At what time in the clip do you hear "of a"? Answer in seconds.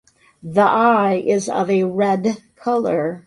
1.47-1.83